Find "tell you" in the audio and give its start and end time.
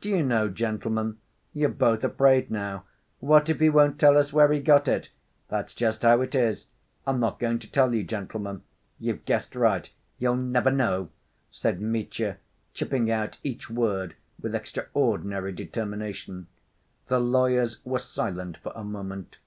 7.70-8.02